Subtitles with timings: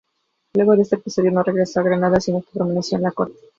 [0.55, 3.37] Luego de este episodio no regresó a Granada, sino que permaneció en la Corte.